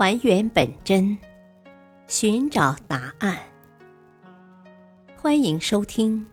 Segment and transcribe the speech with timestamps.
[0.00, 1.18] 还原本真，
[2.08, 3.38] 寻找答案。
[5.14, 6.24] 欢迎收听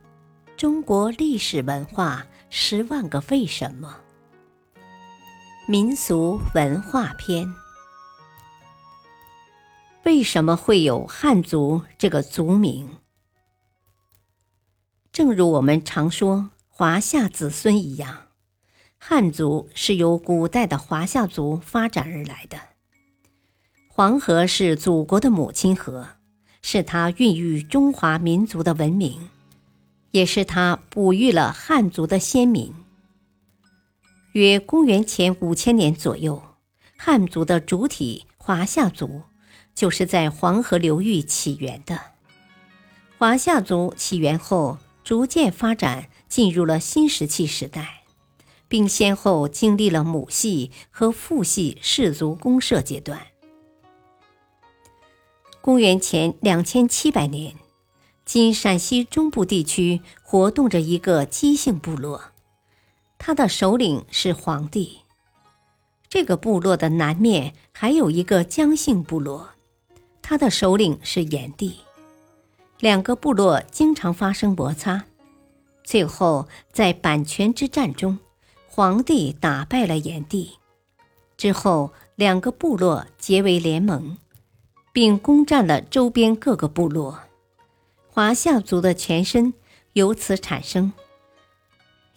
[0.55, 3.99] 《中国历史文化十万个为什么》
[5.69, 7.45] 民俗文化篇。
[10.05, 12.89] 为什么会有汉族这个族名？
[15.11, 18.27] 正如我们常说“华夏子孙”一样，
[18.97, 22.76] 汉族是由古代的华夏族发展而来的。
[23.97, 26.07] 黄河是祖国的母亲河，
[26.61, 29.27] 是它孕育中华民族的文明，
[30.11, 32.71] 也是它哺育了汉族的先民。
[34.33, 36.39] 约公元前五千年左右，
[36.95, 39.23] 汉族的主体华夏族
[39.73, 41.99] 就是在黄河流域起源的。
[43.17, 48.03] 华夏族起源后，逐渐发展进入了新石器时代，
[48.67, 53.19] 并先后经历了母系和父系氏族公社阶段。
[55.67, 57.53] 公元前两千七百年，
[58.23, 62.31] 今陕西中部地区活动着一个姬姓部落，
[63.17, 64.99] 他的首领是黄帝。
[66.07, 69.49] 这个部落的南面还有一个姜姓部落，
[70.21, 71.75] 他的首领是炎帝。
[72.79, 75.03] 两个部落经常发生摩擦，
[75.83, 78.17] 最后在阪泉之战中，
[78.69, 80.51] 黄帝打败了炎帝。
[81.35, 84.17] 之后，两个部落结为联盟。
[84.97, 87.19] 并攻占了周边各个部落，
[88.09, 89.53] 华夏族的前身
[89.93, 90.91] 由此产生。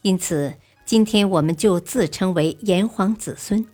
[0.00, 0.55] 因此，
[0.87, 3.67] 今天我们就自称为炎黄子孙。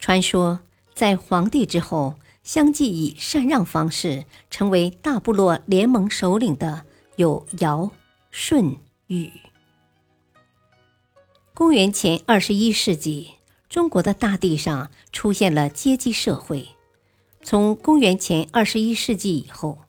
[0.00, 0.58] 传说，
[0.92, 7.88] 在黄帝之后，相继以禅让方式成为大部落联盟首领的有尧、
[8.32, 9.30] 舜、禹。
[11.54, 13.34] 公元前二十一世纪，
[13.68, 16.73] 中国的大地上出现了阶级社会。
[17.44, 19.80] 从公元前二十一世纪以后，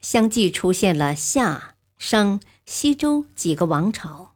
[0.00, 4.34] 相继出现了夏、商、西周几个王朝。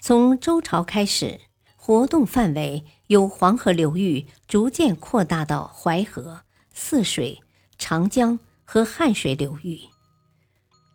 [0.00, 1.42] 从周朝开始，
[1.76, 7.42] 活动范围由黄河流域逐渐扩大到淮河、泗水、
[7.76, 9.80] 长江和汉水流域。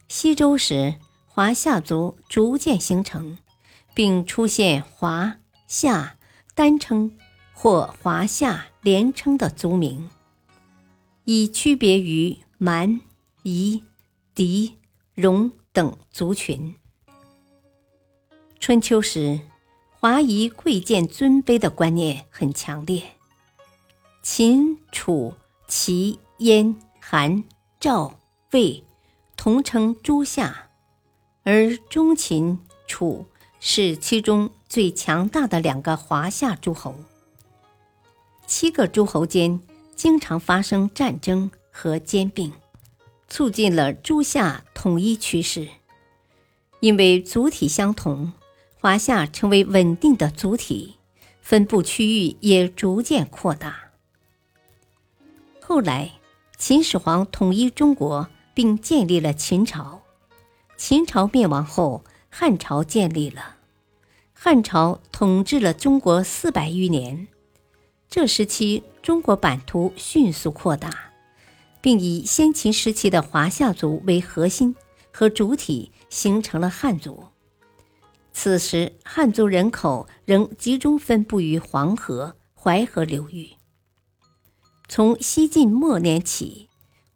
[0.07, 0.95] 西周时，
[1.27, 3.37] 华夏族逐渐形成，
[3.93, 5.37] 并出现华
[5.67, 6.17] 夏
[6.55, 7.15] 单称
[7.53, 10.09] 或华夏连称的族名。
[11.31, 13.01] 以区别于蛮、
[13.43, 13.83] 夷、
[14.33, 14.79] 狄、
[15.13, 16.73] 戎等族群。
[18.59, 19.39] 春秋时，
[19.91, 23.03] 华夷贵贱尊卑的观念很强烈。
[24.23, 25.35] 秦、楚、
[25.67, 27.43] 齐、燕、韩、
[27.79, 28.19] 赵、
[28.51, 28.83] 魏
[29.37, 30.71] 同称诸夏，
[31.43, 32.57] 而中秦、
[32.87, 33.27] 楚
[33.59, 36.95] 是其中最强大的两个华夏诸侯。
[38.47, 39.61] 七个诸侯间。
[39.99, 42.53] 经常发生战争和兼并，
[43.27, 45.67] 促进了诸夏统一趋势。
[46.79, 48.31] 因为族体相同，
[48.79, 50.95] 华夏成为稳定的族体，
[51.41, 53.89] 分布区域也逐渐扩大。
[55.59, 56.13] 后来，
[56.57, 60.01] 秦始皇统一中国，并建立了秦朝。
[60.77, 63.57] 秦朝灭亡后，汉朝建立了。
[64.31, 67.27] 汉朝统治了中国四百余年。
[68.09, 71.11] 这时期，中国版图迅速扩大，
[71.79, 74.75] 并以先秦时期的华夏族为核心
[75.11, 77.25] 和主体，形成了汉族。
[78.33, 83.51] 此时，汉族人口仍集中分布于黄河、淮河流域。
[84.87, 86.67] 从西晋末年起，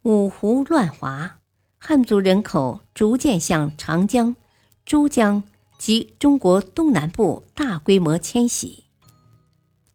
[0.02, 1.38] 五胡乱华，
[1.76, 4.36] 汉族人口逐渐向长江、
[4.86, 5.42] 珠江
[5.76, 8.83] 及中国东南部大规模迁徙。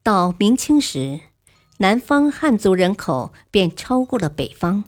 [0.09, 1.19] 到明清时，
[1.77, 4.85] 南方汉族人口便超过了北方。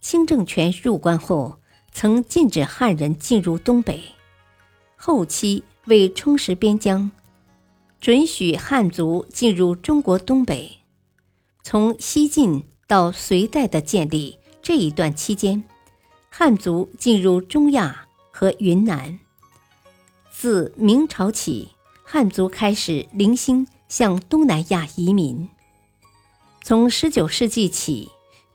[0.00, 1.60] 清政权入关后，
[1.92, 4.02] 曾禁止汉人进入东北。
[4.96, 7.12] 后期为充实边疆，
[8.00, 10.78] 准许汉族进入中国东北。
[11.62, 15.62] 从西晋到隋代的建立这一段期间，
[16.28, 19.20] 汉族进入中亚和云南。
[20.32, 21.68] 自明朝起，
[22.02, 23.64] 汉族开始零星。
[23.90, 25.46] 向东南亚移民。
[26.62, 28.08] 从十九世纪起，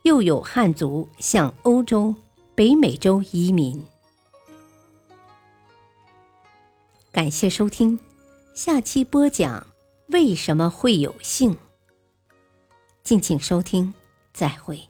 [0.04, 2.16] 又有汉族向欧洲、
[2.56, 3.86] 北美洲移民。
[7.12, 8.00] 感谢收听，
[8.54, 9.68] 下期播讲
[10.08, 11.56] 为什么会有姓。
[13.04, 13.94] 敬请收听，
[14.34, 14.90] 再会。